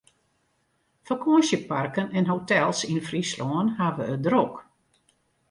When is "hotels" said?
2.33-2.79